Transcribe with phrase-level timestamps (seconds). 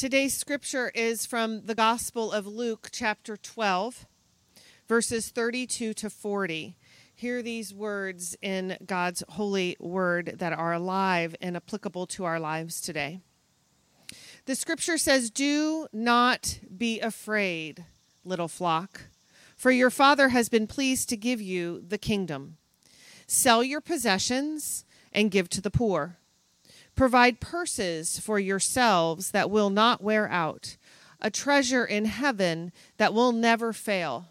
[0.00, 4.06] Today's scripture is from the Gospel of Luke, chapter 12,
[4.88, 6.74] verses 32 to 40.
[7.14, 12.80] Hear these words in God's holy word that are alive and applicable to our lives
[12.80, 13.20] today.
[14.46, 17.84] The scripture says, Do not be afraid,
[18.24, 19.02] little flock,
[19.54, 22.56] for your Father has been pleased to give you the kingdom.
[23.26, 26.19] Sell your possessions and give to the poor.
[27.00, 30.76] Provide purses for yourselves that will not wear out,
[31.18, 34.26] a treasure in heaven that will never fail,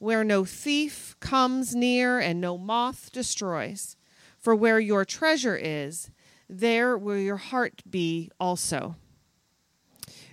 [0.00, 3.94] where no thief comes near and no moth destroys.
[4.36, 6.10] For where your treasure is,
[6.48, 8.96] there will your heart be also.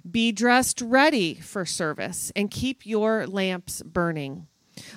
[0.10, 4.48] Be dressed ready for service and keep your lamps burning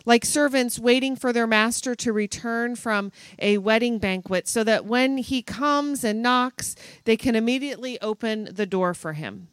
[0.09, 5.19] like servants waiting for their master to return from a wedding banquet, so that when
[5.19, 9.49] he comes and knocks, they can immediately open the door for him.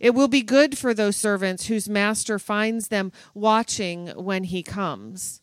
[0.00, 5.42] It will be good for those servants whose master finds them watching when he comes.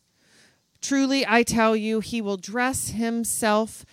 [0.82, 3.86] Truly, I tell you, he will dress himself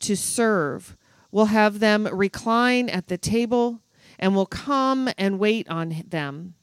[0.00, 0.94] to serve,
[1.30, 3.80] will have them recline at the table,
[4.18, 6.54] and will come and wait on them.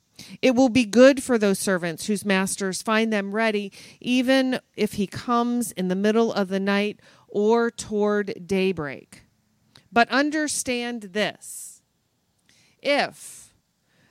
[0.42, 5.08] It will be good for those servants whose masters find them ready, even if he
[5.08, 9.24] comes in the middle of the night or toward daybreak.
[9.92, 11.82] But understand this
[12.82, 13.54] if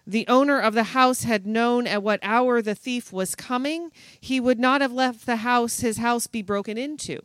[0.07, 4.41] the owner of the house had known at what hour the thief was coming, he
[4.41, 7.21] would not have left the house, his house be broken into.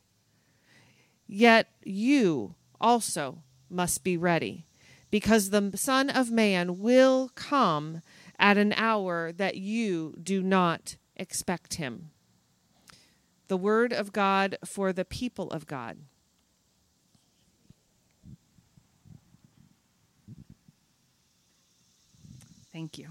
[1.26, 4.66] Yet you also must be ready,
[5.10, 8.02] because the Son of Man will come
[8.40, 12.12] at an hour that you do not expect him.
[13.48, 15.98] The word of God for the people of God.
[22.72, 23.10] Thank you.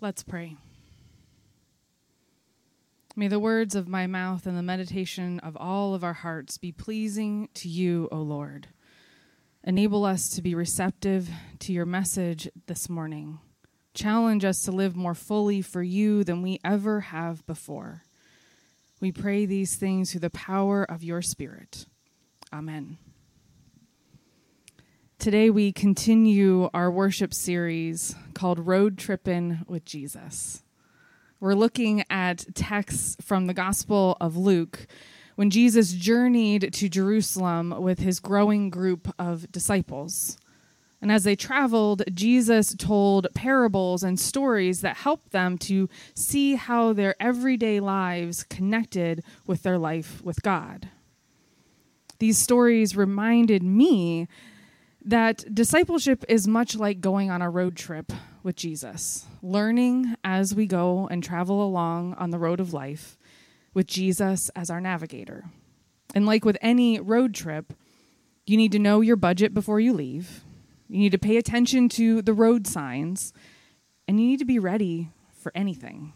[0.00, 0.56] Let's pray.
[3.14, 6.72] May the words of my mouth and the meditation of all of our hearts be
[6.72, 8.68] pleasing to you, O Lord.
[9.64, 11.30] Enable us to be receptive
[11.60, 13.38] to your message this morning.
[13.94, 18.02] Challenge us to live more fully for you than we ever have before.
[19.00, 21.86] We pray these things through the power of your Spirit.
[22.52, 22.98] Amen.
[25.20, 30.64] Today, we continue our worship series called Road Trippin' with Jesus.
[31.38, 34.88] We're looking at texts from the Gospel of Luke
[35.36, 40.38] when Jesus journeyed to Jerusalem with his growing group of disciples.
[41.00, 46.92] And as they traveled, Jesus told parables and stories that helped them to see how
[46.92, 50.88] their everyday lives connected with their life with God.
[52.20, 54.28] These stories reminded me
[55.04, 58.12] that discipleship is much like going on a road trip
[58.44, 63.18] with Jesus, learning as we go and travel along on the road of life
[63.74, 65.44] with Jesus as our navigator.
[66.14, 67.72] And like with any road trip,
[68.46, 70.44] you need to know your budget before you leave.
[70.88, 73.32] You need to pay attention to the road signs,
[74.06, 76.12] and you need to be ready for anything.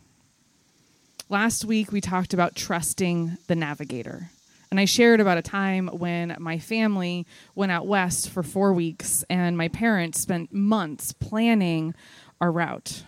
[1.28, 4.30] Last week, we talked about trusting the navigator.
[4.70, 9.24] And I shared about a time when my family went out west for four weeks,
[9.30, 11.94] and my parents spent months planning
[12.40, 13.02] our route.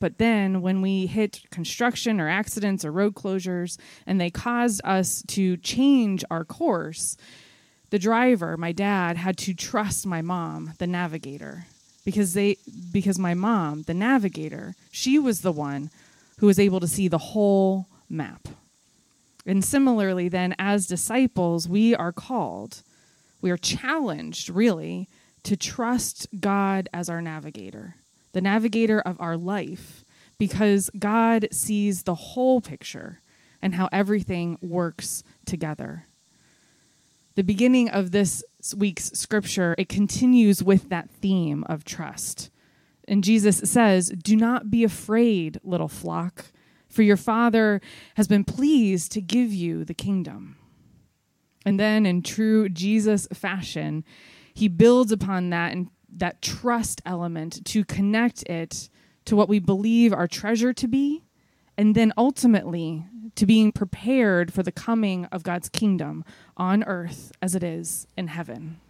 [0.00, 5.22] But then when we hit construction or accidents or road closures and they caused us
[5.28, 7.18] to change our course,
[7.90, 11.66] the driver, my dad, had to trust my mom, the navigator,
[12.04, 12.56] because they
[12.92, 15.90] because my mom, the navigator, she was the one
[16.38, 18.48] who was able to see the whole map.
[19.44, 22.82] And similarly then as disciples, we are called,
[23.42, 25.08] we are challenged really
[25.42, 27.96] to trust God as our navigator
[28.32, 30.04] the navigator of our life,
[30.38, 33.20] because God sees the whole picture
[33.62, 36.06] and how everything works together.
[37.36, 38.42] The beginning of this
[38.76, 42.50] week's scripture, it continues with that theme of trust.
[43.06, 46.46] And Jesus says, Do not be afraid, little flock,
[46.88, 47.80] for your Father
[48.16, 50.56] has been pleased to give you the kingdom.
[51.64, 54.04] And then, in true Jesus fashion,
[54.52, 58.88] he builds upon that and that trust element to connect it
[59.24, 61.22] to what we believe our treasure to be,
[61.76, 63.04] and then ultimately
[63.36, 66.24] to being prepared for the coming of God's kingdom
[66.56, 68.80] on earth as it is in heaven.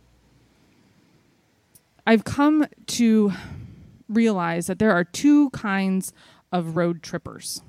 [2.06, 3.32] I've come to
[4.08, 6.12] realize that there are two kinds
[6.50, 7.62] of road trippers.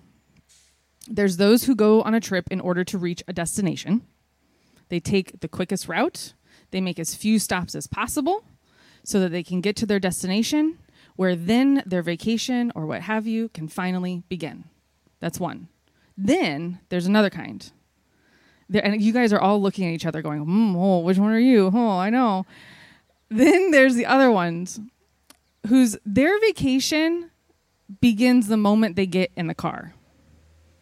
[1.07, 4.01] There's those who go on a trip in order to reach a destination.
[4.89, 6.33] They take the quickest route,
[6.71, 8.43] they make as few stops as possible,
[9.03, 10.77] so that they can get to their destination,
[11.15, 14.65] where then their vacation or what have you can finally begin.
[15.19, 15.67] That's one.
[16.17, 17.71] Then there's another kind.
[18.69, 21.31] There, and you guys are all looking at each other going, mm, oh, which one
[21.31, 21.71] are you?
[21.73, 22.45] Oh, I know.
[23.29, 24.79] Then there's the other ones
[25.67, 27.31] whose their vacation
[27.99, 29.93] begins the moment they get in the car.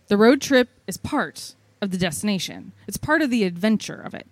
[0.08, 4.28] The road trip is part of the destination, it's part of the adventure of it.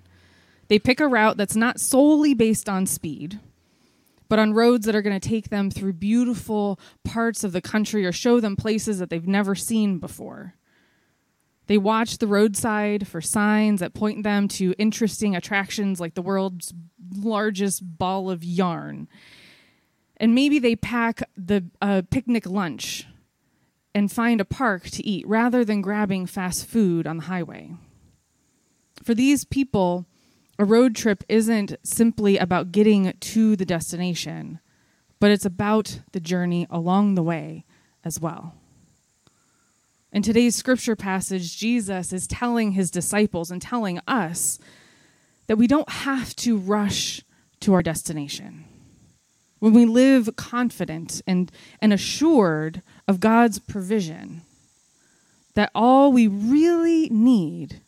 [0.68, 3.40] They pick a route that's not solely based on speed,
[4.29, 8.06] but on roads that are going to take them through beautiful parts of the country
[8.06, 10.56] or show them places that they've never seen before.
[11.68, 16.74] They watch the roadside for signs that point them to interesting attractions like the world's
[17.15, 19.07] largest ball of yarn.
[20.15, 23.06] And maybe they pack the uh, picnic lunch
[23.94, 27.71] and find a park to eat rather than grabbing fast food on the highway.
[29.03, 30.06] For these people,
[30.59, 34.59] a road trip isn't simply about getting to the destination,
[35.19, 37.65] but it's about the journey along the way
[38.04, 38.56] as well.
[40.12, 44.57] In today's scripture passage, Jesus is telling his disciples and telling us
[45.48, 47.21] that we don't have to rush
[47.59, 48.65] to our destination.
[49.59, 51.51] When we live confident and,
[51.81, 54.42] and assured of God's provision,
[55.56, 57.81] that all we really need,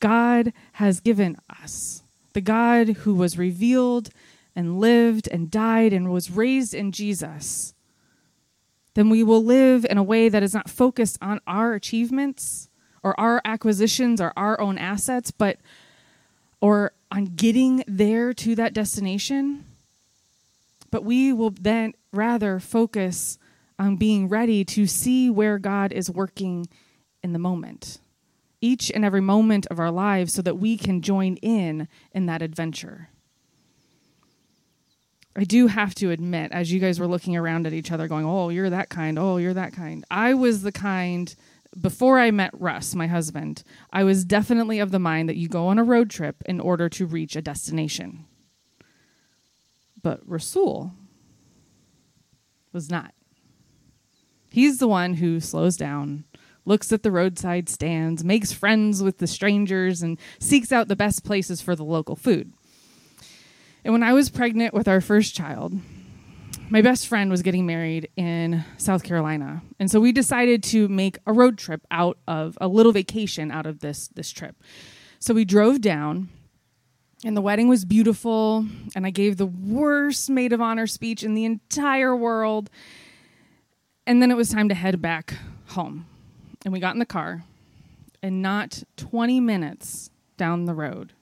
[0.00, 2.02] God has given us.
[2.32, 4.10] The God who was revealed
[4.54, 7.74] and lived and died and was raised in Jesus
[8.96, 12.70] then we will live in a way that is not focused on our achievements
[13.02, 15.58] or our acquisitions or our own assets, but
[16.62, 19.66] or on getting there to that destination.
[20.90, 23.38] But we will then rather focus
[23.78, 26.66] on being ready to see where God is working
[27.22, 27.98] in the moment,
[28.60, 32.42] each and every moment of our lives, so that we can join in in that
[32.42, 33.10] adventure.
[35.36, 38.24] I do have to admit, as you guys were looking around at each other, going,
[38.24, 39.18] "Oh, you're that kind.
[39.18, 41.34] Oh, you're that kind." I was the kind
[41.78, 43.62] before I met Russ, my husband.
[43.92, 46.88] I was definitely of the mind that you go on a road trip in order
[46.88, 48.24] to reach a destination.
[50.02, 50.94] But Russell
[52.72, 53.12] was not.
[54.48, 56.24] He's the one who slows down,
[56.66, 61.24] looks at the roadside stands, makes friends with the strangers, and seeks out the best
[61.24, 62.52] places for the local food.
[63.84, 65.78] And when I was pregnant with our first child,
[66.68, 69.62] my best friend was getting married in South Carolina.
[69.78, 73.66] And so we decided to make a road trip out of a little vacation out
[73.66, 74.56] of this this trip.
[75.20, 76.28] So we drove down
[77.24, 81.34] and the wedding was beautiful and I gave the worst maid of honor speech in
[81.34, 82.68] the entire world.
[84.06, 85.34] And then it was time to head back
[85.68, 86.06] home.
[86.66, 87.44] And we got in the car
[88.22, 91.14] and not 20 minutes down the road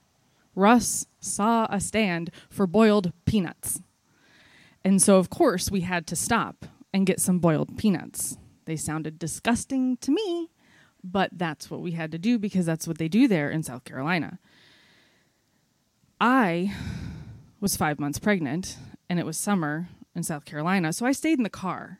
[0.55, 3.81] Russ saw a stand for boiled peanuts.
[4.83, 8.37] And so, of course, we had to stop and get some boiled peanuts.
[8.65, 10.49] They sounded disgusting to me,
[11.03, 13.83] but that's what we had to do because that's what they do there in South
[13.83, 14.39] Carolina.
[16.21, 16.73] I
[17.59, 18.77] was five months pregnant
[19.09, 21.99] and it was summer in South Carolina, so I stayed in the car.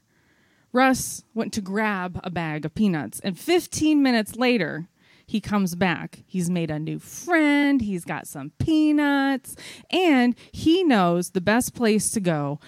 [0.75, 4.89] Russ went to grab a bag of peanuts, and 15 minutes later,
[5.25, 6.19] he comes back.
[6.27, 9.55] He's made a new friend, he's got some peanuts,
[9.89, 12.59] and he knows the best place to go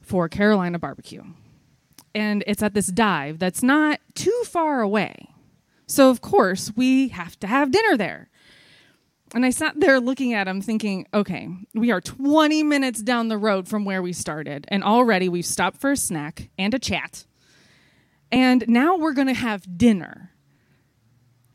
[0.00, 1.22] for Carolina barbecue.
[2.14, 5.28] And it's at this dive that's not too far away.
[5.86, 8.30] So, of course, we have to have dinner there.
[9.34, 13.36] And I sat there looking at him thinking, okay, we are 20 minutes down the
[13.36, 14.64] road from where we started.
[14.68, 17.26] And already we've stopped for a snack and a chat.
[18.32, 20.30] And now we're going to have dinner.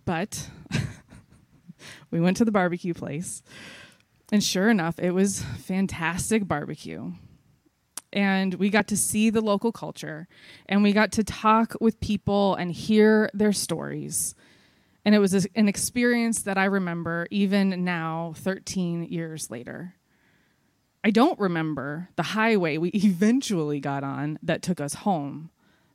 [0.05, 0.49] But
[2.11, 3.41] we went to the barbecue place,
[4.31, 7.13] and sure enough, it was fantastic barbecue.
[8.13, 10.27] And we got to see the local culture,
[10.67, 14.33] and we got to talk with people and hear their stories.
[15.03, 19.95] And it was an experience that I remember even now, 13 years later.
[21.03, 25.49] I don't remember the highway we eventually got on that took us home.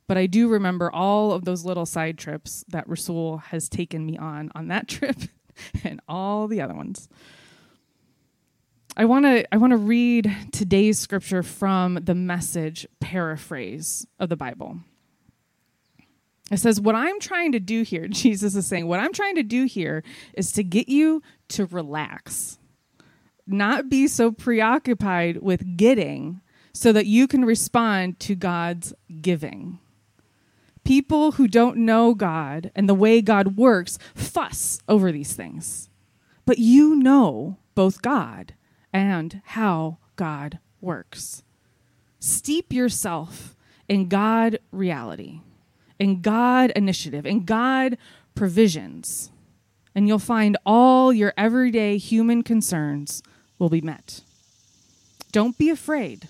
[0.07, 4.17] But I do remember all of those little side trips that Russell has taken me
[4.17, 5.17] on on that trip
[5.83, 7.07] and all the other ones.
[8.95, 14.35] I want to I want to read today's scripture from the message paraphrase of the
[14.35, 14.79] Bible.
[16.51, 19.43] It says, What I'm trying to do here, Jesus is saying, what I'm trying to
[19.43, 22.59] do here is to get you to relax,
[23.47, 26.41] not be so preoccupied with getting
[26.73, 29.79] so that you can respond to God's giving.
[30.83, 35.89] People who don't know God and the way God works fuss over these things.
[36.45, 38.53] But you know both God
[38.91, 41.43] and how God works.
[42.19, 43.55] Steep yourself
[43.87, 45.41] in God reality,
[45.99, 47.97] in God initiative, in God
[48.35, 49.31] provisions,
[49.95, 53.21] and you'll find all your everyday human concerns
[53.59, 54.21] will be met.
[55.31, 56.27] Don't be afraid,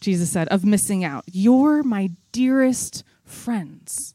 [0.00, 1.24] Jesus said, of missing out.
[1.30, 4.14] You're my dearest friends.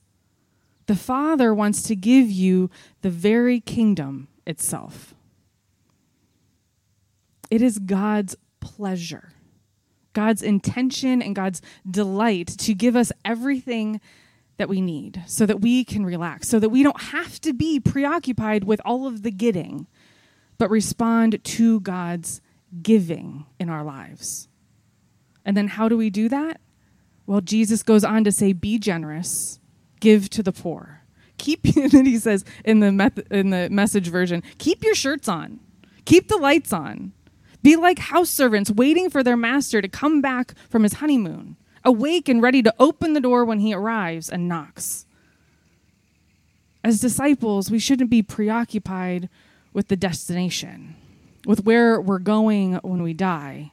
[0.87, 2.69] The Father wants to give you
[3.01, 5.13] the very kingdom itself.
[7.49, 9.33] It is God's pleasure,
[10.13, 14.01] God's intention, and God's delight to give us everything
[14.57, 17.79] that we need so that we can relax, so that we don't have to be
[17.79, 19.87] preoccupied with all of the getting,
[20.57, 22.41] but respond to God's
[22.81, 24.47] giving in our lives.
[25.43, 26.61] And then how do we do that?
[27.25, 29.59] Well, Jesus goes on to say, Be generous,
[29.99, 31.01] give to the poor.
[31.37, 35.59] Keep, and he says in the, in the message version, keep your shirts on,
[36.05, 37.13] keep the lights on.
[37.63, 42.27] Be like house servants waiting for their master to come back from his honeymoon, awake
[42.27, 45.05] and ready to open the door when he arrives and knocks.
[46.83, 49.29] As disciples, we shouldn't be preoccupied
[49.73, 50.95] with the destination,
[51.45, 53.71] with where we're going when we die.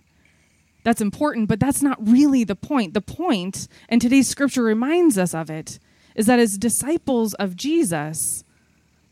[0.85, 2.95] That's important, but that's not really the point.
[2.95, 5.79] The point, and today's scripture reminds us of it,
[6.15, 8.45] is that as disciples of Jesus,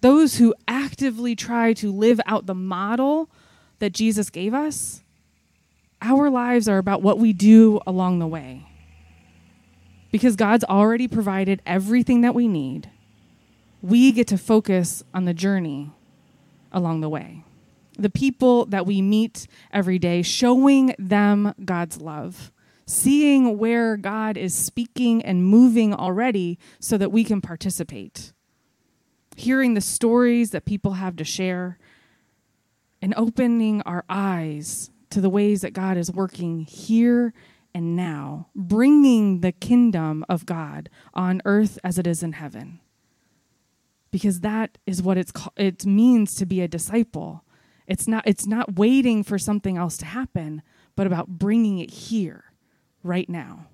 [0.01, 3.31] those who actively try to live out the model
[3.79, 5.03] that Jesus gave us,
[6.01, 8.67] our lives are about what we do along the way.
[10.13, 12.91] Because God's already provided everything that we need,
[13.83, 15.91] we get to focus on the journey
[16.73, 17.45] along the way.
[17.99, 22.53] The people that we meet every day, showing them God's love,
[22.87, 28.33] seeing where God is speaking and moving already so that we can participate,
[29.37, 31.79] hearing the stories that people have to share
[33.03, 37.33] and opening our eyes to the ways that God is working here
[37.75, 42.81] and now, bringing the kingdom of God on earth as it is in heaven.
[44.11, 47.45] Because that is what it's it means to be a disciple.
[47.87, 50.63] It's not it's not waiting for something else to happen,
[50.95, 52.53] but about bringing it here
[53.03, 53.67] right now.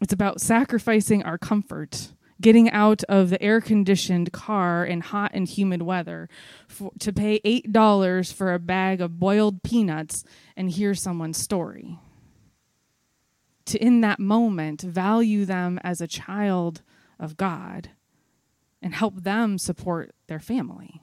[0.00, 2.12] It's about sacrificing our comfort
[2.42, 6.28] getting out of the air conditioned car in hot and humid weather
[6.68, 10.24] for, to pay $8 for a bag of boiled peanuts
[10.56, 11.98] and hear someone's story.
[13.66, 16.82] To, in that moment, value them as a child
[17.18, 17.90] of God
[18.82, 21.00] and help them support their family.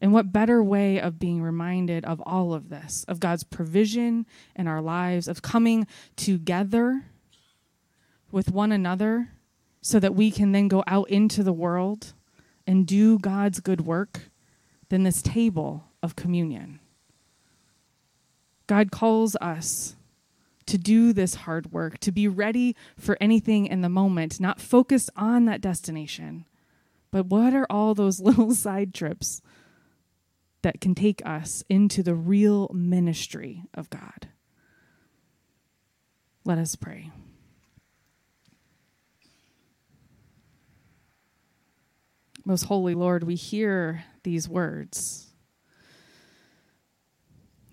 [0.00, 4.26] And what better way of being reminded of all of this, of God's provision
[4.56, 7.04] in our lives, of coming together
[8.30, 9.30] with one another
[9.82, 12.14] so that we can then go out into the world
[12.66, 14.30] and do God's good work
[14.88, 16.80] than this table of communion.
[18.66, 19.96] God calls us
[20.66, 25.10] to do this hard work, to be ready for anything in the moment, not focused
[25.16, 26.44] on that destination.
[27.10, 29.42] But what are all those little side trips
[30.62, 34.28] that can take us into the real ministry of God?
[36.44, 37.10] Let us pray.
[42.44, 45.26] Most Holy Lord, we hear these words.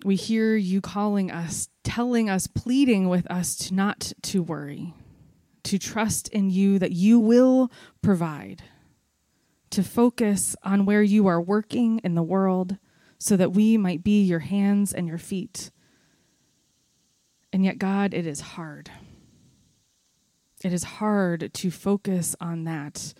[0.04, 4.94] We hear you calling us, telling us, pleading with us to not to worry,
[5.64, 8.62] to trust in you that you will provide,
[9.70, 12.76] to focus on where you are working in the world
[13.18, 15.70] so that we might be your hands and your feet.
[17.52, 18.90] And yet, God, it is hard.
[20.62, 23.14] It is hard to focus on that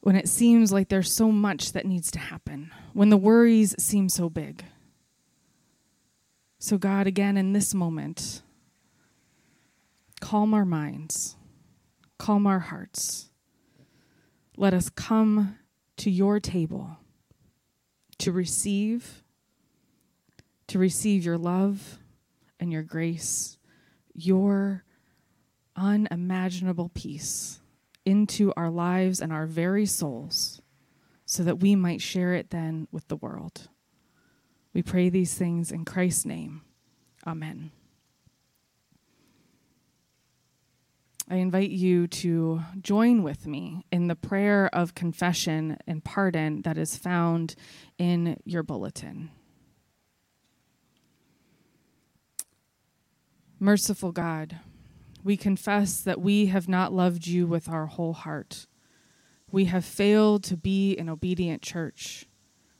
[0.00, 4.08] when it seems like there's so much that needs to happen, when the worries seem
[4.08, 4.64] so big.
[6.58, 8.42] So, God, again, in this moment,
[10.20, 11.36] calm our minds,
[12.18, 13.30] calm our hearts.
[14.56, 15.58] Let us come
[15.98, 16.98] to your table
[18.18, 19.24] to receive,
[20.68, 21.98] to receive your love
[22.60, 23.58] and your grace,
[24.14, 24.84] your
[25.74, 27.60] unimaginable peace
[28.04, 30.60] into our lives and our very souls
[31.24, 33.68] so that we might share it then with the world.
[34.74, 36.62] We pray these things in Christ's name.
[37.26, 37.70] Amen.
[41.32, 46.76] I invite you to join with me in the prayer of confession and pardon that
[46.76, 47.54] is found
[47.96, 49.30] in your bulletin.
[53.58, 54.58] Merciful God,
[55.24, 58.66] we confess that we have not loved you with our whole heart.
[59.50, 62.26] We have failed to be an obedient church.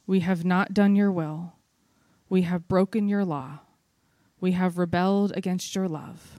[0.07, 1.55] We have not done your will.
[2.29, 3.61] We have broken your law.
[4.43, 6.39] We have rebelled against your love.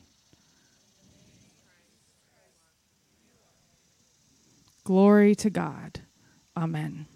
[4.83, 6.01] Glory to God.
[6.57, 7.07] Amen.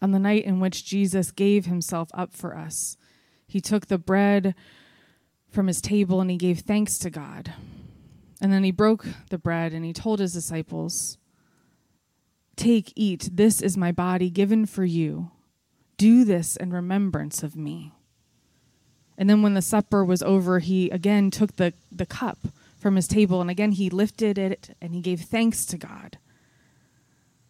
[0.00, 2.96] On the night in which Jesus gave himself up for us,
[3.46, 4.54] he took the bread
[5.50, 7.52] from his table and he gave thanks to God.
[8.40, 11.18] And then he broke the bread and he told his disciples,
[12.54, 15.30] Take, eat, this is my body given for you.
[15.96, 17.92] Do this in remembrance of me.
[19.16, 22.38] And then when the supper was over, he again took the, the cup
[22.78, 26.18] from his table and again he lifted it and he gave thanks to God.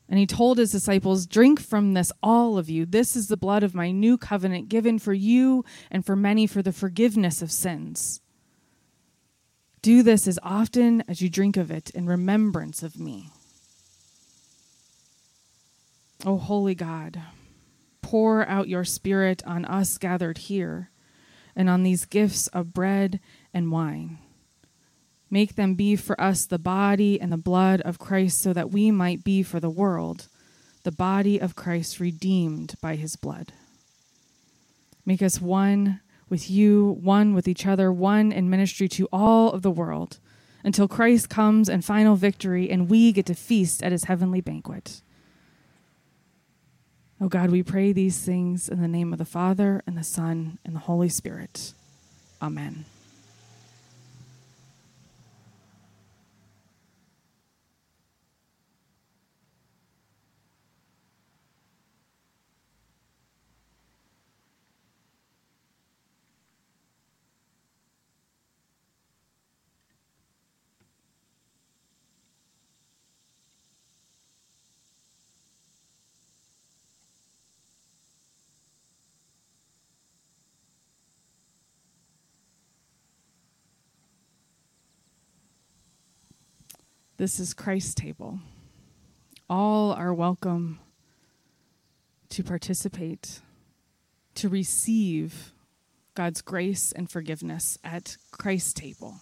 [0.08, 2.86] And he told his disciples, Drink from this, all of you.
[2.86, 6.62] This is the blood of my new covenant given for you and for many for
[6.62, 8.22] the forgiveness of sins.
[9.82, 13.30] Do this as often as you drink of it in remembrance of me.
[16.24, 17.20] O holy God,
[18.02, 20.90] pour out your Spirit on us gathered here
[21.54, 23.20] and on these gifts of bread
[23.52, 24.18] and wine.
[25.30, 28.90] Make them be for us the body and the blood of Christ, so that we
[28.90, 30.28] might be for the world
[30.84, 33.52] the body of Christ redeemed by his blood.
[35.04, 39.62] Make us one with you, one with each other, one in ministry to all of
[39.62, 40.18] the world,
[40.64, 45.02] until Christ comes in final victory and we get to feast at his heavenly banquet.
[47.20, 50.58] Oh God, we pray these things in the name of the Father, and the Son,
[50.64, 51.72] and the Holy Spirit.
[52.40, 52.84] Amen.
[87.18, 88.38] This is Christ's table.
[89.50, 90.78] All are welcome
[92.28, 93.40] to participate,
[94.36, 95.52] to receive
[96.14, 99.16] God's grace and forgiveness at Christ's table.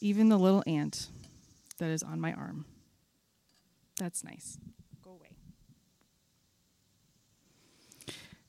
[0.00, 1.10] Even the little ant
[1.76, 2.64] that is on my arm.
[3.98, 4.56] That's nice.
[5.04, 5.36] Go away.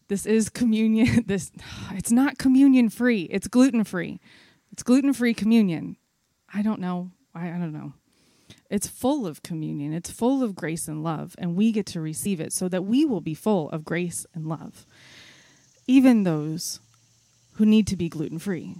[0.07, 1.23] This is communion.
[1.27, 1.51] This
[1.91, 3.23] it's not communion free.
[3.23, 4.21] It's gluten free.
[4.71, 5.97] It's gluten free communion.
[6.53, 7.11] I don't know.
[7.33, 7.93] I, I don't know.
[8.69, 12.39] It's full of communion, it's full of grace and love, and we get to receive
[12.39, 14.85] it so that we will be full of grace and love.
[15.87, 16.79] Even those
[17.53, 18.75] who need to be gluten free.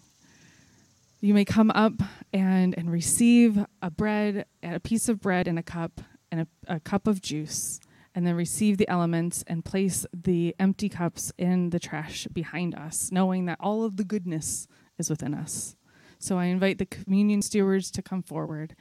[1.20, 1.94] You may come up
[2.34, 6.80] and, and receive a bread, a piece of bread in a cup, and a, a
[6.80, 7.80] cup of juice,
[8.16, 13.12] and then receive the elements and place the empty cups in the trash behind us,
[13.12, 15.76] knowing that all of the goodness is within us.
[16.22, 18.76] So I invite the communion stewards to come forward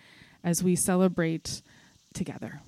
[0.44, 1.62] as we celebrate
[2.12, 2.60] together.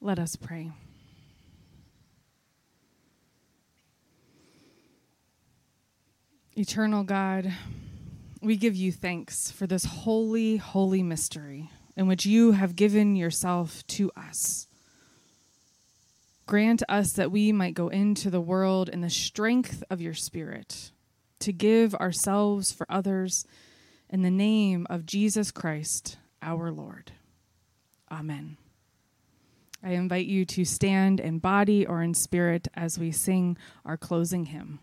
[0.00, 0.70] Let us pray.
[6.54, 7.52] Eternal God,
[8.40, 13.86] we give you thanks for this holy, holy mystery in which you have given yourself
[13.88, 14.66] to us.
[16.46, 20.92] Grant us that we might go into the world in the strength of your Spirit,
[21.40, 23.44] to give ourselves for others
[24.08, 27.12] in the name of Jesus Christ, our Lord.
[28.10, 28.56] Amen.
[29.86, 34.46] I invite you to stand in body or in spirit as we sing our closing
[34.46, 34.80] hymn.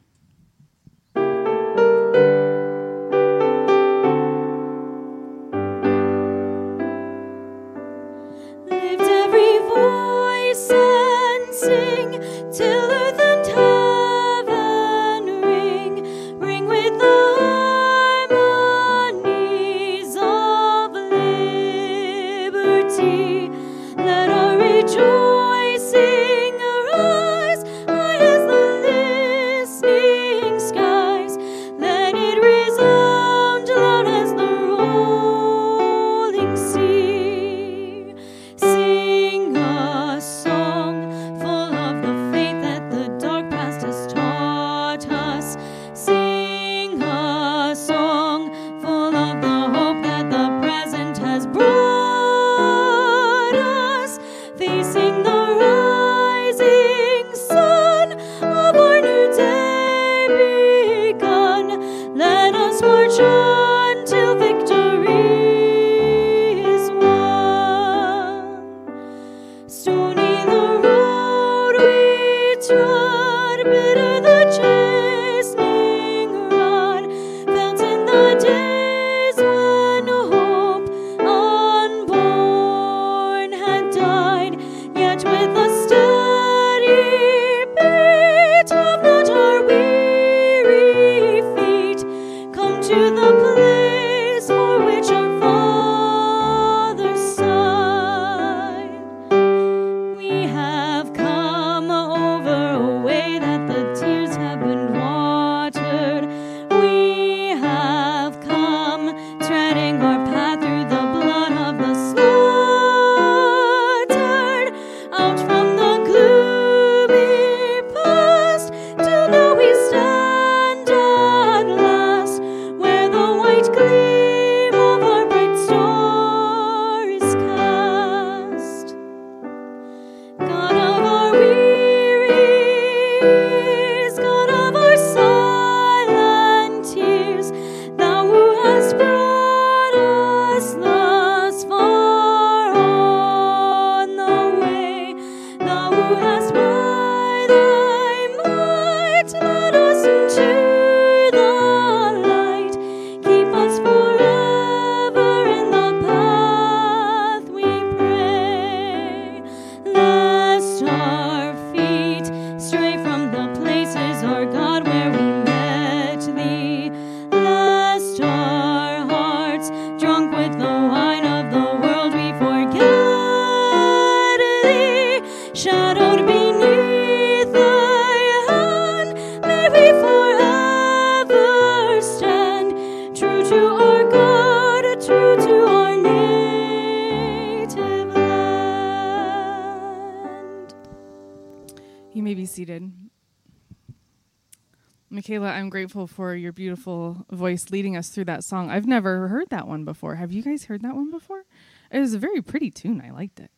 [195.83, 198.71] Grateful for your beautiful voice leading us through that song.
[198.71, 200.15] I've never heard that one before.
[200.15, 201.43] Have you guys heard that one before?
[201.91, 203.03] It was a very pretty tune.
[203.05, 203.51] I liked it.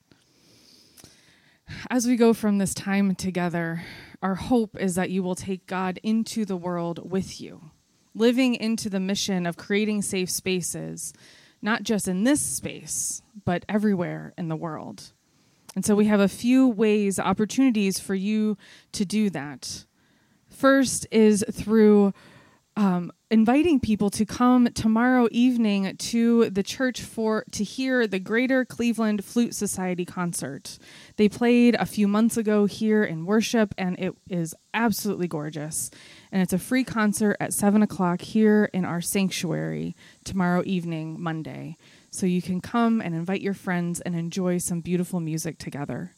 [1.87, 3.83] As we go from this time together,
[4.23, 7.69] our hope is that you will take God into the world with you,
[8.15, 11.13] living into the mission of creating safe spaces,
[11.61, 15.11] not just in this space, but everywhere in the world.
[15.75, 18.57] And so we have a few ways, opportunities for you
[18.93, 19.85] to do that.
[20.55, 22.13] First is through
[22.77, 28.63] um, inviting people to come tomorrow evening to the church for to hear the Greater
[28.63, 30.77] Cleveland Flute Society concert.
[31.17, 35.91] They played a few months ago here in worship, and it is absolutely gorgeous.
[36.31, 41.75] And it's a free concert at seven o'clock here in our sanctuary tomorrow evening, Monday.
[42.11, 46.14] So you can come and invite your friends and enjoy some beautiful music together.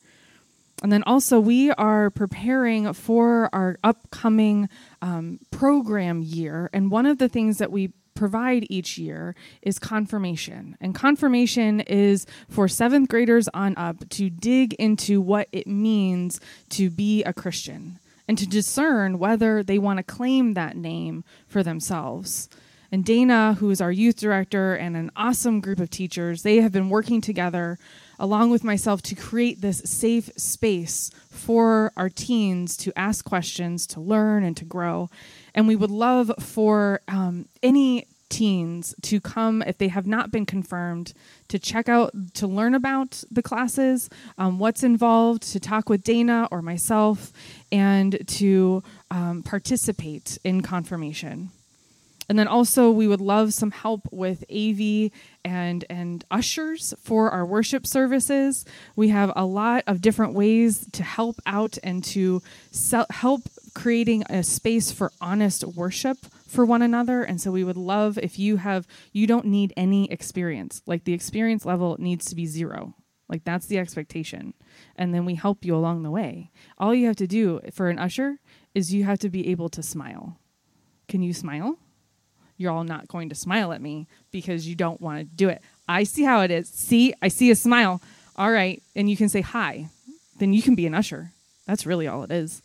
[0.84, 4.70] And then also, we are preparing for our upcoming
[5.02, 6.70] um, program year.
[6.72, 10.76] And one of the things that we provide each year is confirmation.
[10.82, 16.90] And confirmation is for seventh graders on up to dig into what it means to
[16.90, 22.50] be a Christian and to discern whether they want to claim that name for themselves.
[22.92, 26.72] And Dana, who is our youth director and an awesome group of teachers, they have
[26.72, 27.78] been working together
[28.20, 34.00] along with myself to create this safe space for our teens to ask questions, to
[34.00, 35.10] learn, and to grow.
[35.54, 40.46] And we would love for um, any teens to come if they have not been
[40.46, 41.14] confirmed
[41.48, 46.48] to check out to learn about the classes um, what's involved to talk with dana
[46.52, 47.32] or myself
[47.72, 51.50] and to um, participate in confirmation
[52.30, 55.12] and then also we would love some help with AV
[55.46, 58.66] and and ushers for our worship services.
[58.96, 62.42] We have a lot of different ways to help out and to
[63.10, 63.42] help
[63.74, 67.24] creating a space for honest worship for one another.
[67.24, 70.82] And so we would love if you have you don't need any experience.
[70.86, 72.96] Like the experience level needs to be zero.
[73.30, 74.54] Like that's the expectation.
[74.96, 76.52] And then we help you along the way.
[76.78, 78.40] All you have to do for an usher
[78.74, 80.40] is you have to be able to smile.
[81.08, 81.78] Can you smile
[82.58, 85.62] you're all not going to smile at me because you don't want to do it.
[85.88, 86.68] I see how it is.
[86.68, 88.02] See, I see a smile.
[88.36, 88.82] All right.
[88.96, 89.90] And you can say hi.
[90.40, 91.32] Then you can be an usher.
[91.66, 92.62] That's really all it is.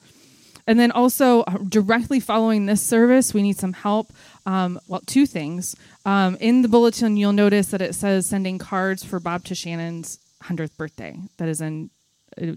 [0.66, 4.12] And then also, uh, directly following this service, we need some help.
[4.46, 5.74] Um, well, two things.
[6.06, 10.18] Um, in the bulletin, you'll notice that it says sending cards for Bob to Shannon's
[10.44, 11.18] 100th birthday.
[11.38, 11.90] That is in
[12.38, 12.56] a,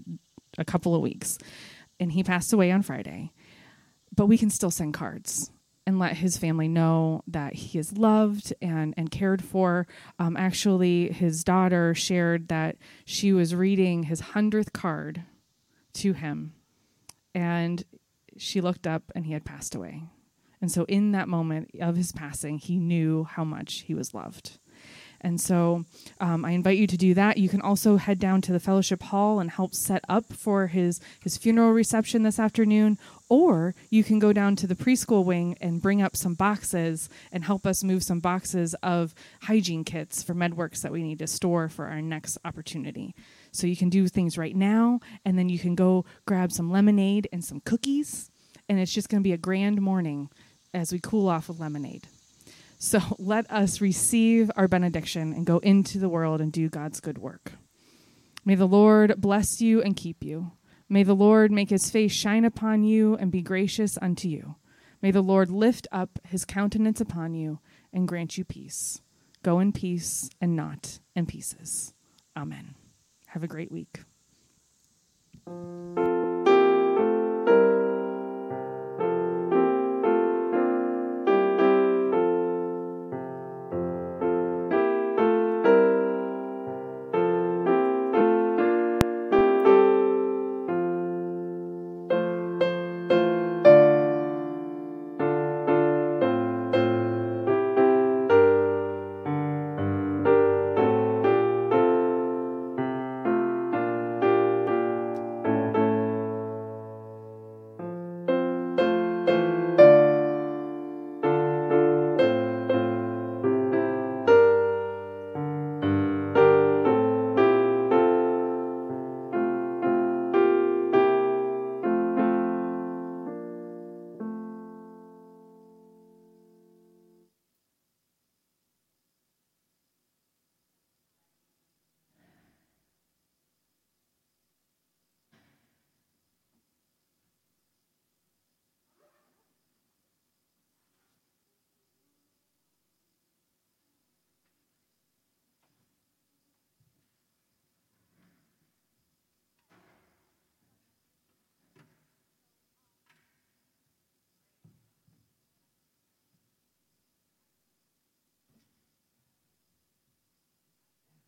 [0.56, 1.38] a couple of weeks.
[1.98, 3.32] And he passed away on Friday.
[4.14, 5.50] But we can still send cards
[5.86, 9.86] and let his family know that he is loved and, and cared for.
[10.18, 15.22] Um, actually, his daughter shared that she was reading his 100th card
[15.94, 16.54] to him,
[17.34, 17.84] and
[18.36, 20.02] she looked up and he had passed away.
[20.60, 24.58] And so, in that moment of his passing, he knew how much he was loved.
[25.20, 25.84] And so
[26.20, 27.38] um, I invite you to do that.
[27.38, 31.00] You can also head down to the fellowship hall and help set up for his,
[31.20, 32.98] his funeral reception this afternoon.
[33.28, 37.44] Or you can go down to the preschool wing and bring up some boxes and
[37.44, 41.68] help us move some boxes of hygiene kits for MedWorks that we need to store
[41.68, 43.14] for our next opportunity.
[43.50, 47.28] So you can do things right now, and then you can go grab some lemonade
[47.32, 48.30] and some cookies.
[48.68, 50.28] And it's just going to be a grand morning
[50.72, 52.06] as we cool off with lemonade.
[52.78, 57.18] So let us receive our benediction and go into the world and do God's good
[57.18, 57.52] work.
[58.44, 60.52] May the Lord bless you and keep you.
[60.88, 64.56] May the Lord make his face shine upon you and be gracious unto you.
[65.02, 67.60] May the Lord lift up his countenance upon you
[67.92, 69.00] and grant you peace.
[69.42, 71.94] Go in peace and not in pieces.
[72.36, 72.74] Amen.
[73.26, 74.00] Have a great week.